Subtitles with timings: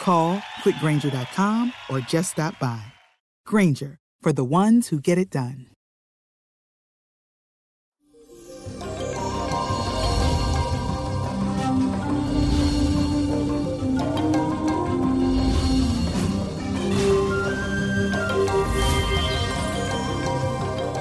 [0.00, 2.82] Call quickgranger.com or just stop by.
[3.46, 5.66] Granger, for the ones who get it done.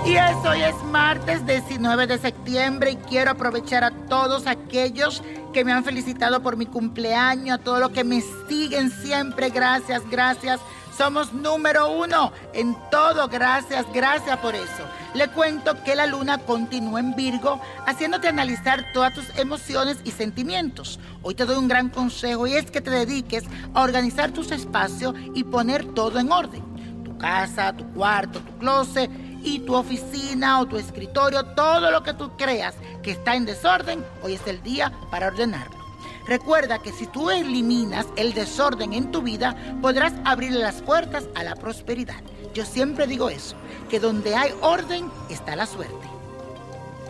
[0.05, 5.23] Y es hoy es martes 19 de septiembre y quiero aprovechar a todos aquellos
[5.53, 9.49] que me han felicitado por mi cumpleaños, a todos los que me siguen siempre.
[9.51, 10.59] Gracias, gracias.
[10.97, 13.27] Somos número uno en todo.
[13.27, 14.83] Gracias, gracias por eso.
[15.13, 20.99] Le cuento que la luna continúa en Virgo, haciéndote analizar todas tus emociones y sentimientos.
[21.21, 23.43] Hoy te doy un gran consejo y es que te dediques
[23.73, 26.63] a organizar tus espacios y poner todo en orden.
[27.03, 29.09] Tu casa, tu cuarto, tu closet
[29.43, 34.03] y tu oficina o tu escritorio, todo lo que tú creas que está en desorden,
[34.21, 35.83] hoy es el día para ordenarlo.
[36.25, 41.43] Recuerda que si tú eliminas el desorden en tu vida, podrás abrirle las puertas a
[41.43, 42.21] la prosperidad.
[42.53, 43.55] Yo siempre digo eso,
[43.89, 46.07] que donde hay orden está la suerte.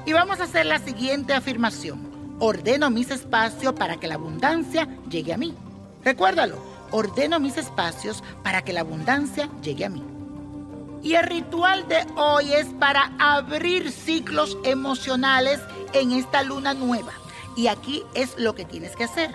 [0.05, 2.11] Y vamos a hacer la siguiente afirmación.
[2.39, 5.53] Ordeno mis espacios para que la abundancia llegue a mí.
[6.03, 6.57] Recuérdalo,
[6.91, 10.03] ordeno mis espacios para que la abundancia llegue a mí.
[11.03, 15.59] Y el ritual de hoy es para abrir ciclos emocionales
[15.91, 17.11] en esta luna nueva.
[17.57, 19.29] Y aquí es lo que tienes que hacer.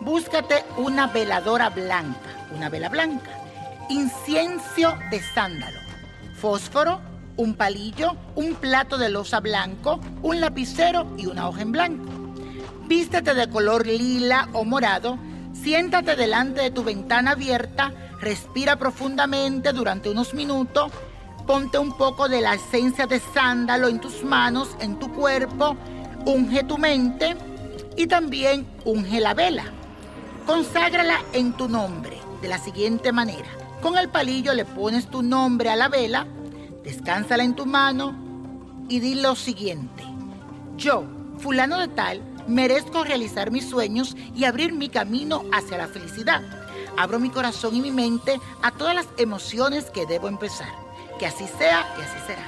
[0.00, 3.30] Búscate una veladora blanca, una vela blanca,
[3.90, 5.80] incienso de sándalo,
[6.40, 7.00] fósforo,
[7.36, 12.12] un palillo, un plato de losa blanco, un lapicero y una hoja en blanco.
[12.86, 15.18] Vístete de color lila o morado,
[15.52, 20.92] siéntate delante de tu ventana abierta, respira profundamente durante unos minutos
[21.48, 25.78] ponte un poco de la esencia de sándalo en tus manos, en tu cuerpo,
[26.26, 27.34] unge tu mente
[27.96, 29.64] y también unge la vela.
[30.44, 33.48] Conságrala en tu nombre de la siguiente manera.
[33.80, 36.26] Con el palillo le pones tu nombre a la vela,
[36.84, 38.14] descánsala en tu mano
[38.90, 40.04] y di lo siguiente.
[40.76, 41.04] Yo,
[41.38, 46.42] fulano de tal, merezco realizar mis sueños y abrir mi camino hacia la felicidad.
[46.98, 50.87] Abro mi corazón y mi mente a todas las emociones que debo empezar.
[51.18, 52.42] Que así sea y así será.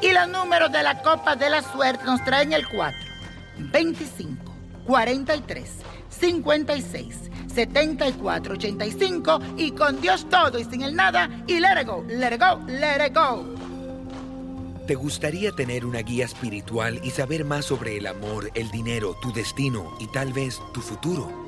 [0.00, 2.98] Y los números de la Copa de la Suerte nos traen el 4,
[3.58, 4.54] 25,
[4.86, 5.70] 43,
[6.08, 7.16] 56,
[7.52, 12.34] 74, 85 y con Dios todo y sin el nada y let it go, let
[12.34, 13.44] it go, let it go.
[14.86, 19.32] ¿Te gustaría tener una guía espiritual y saber más sobre el amor, el dinero, tu
[19.32, 21.47] destino y tal vez tu futuro?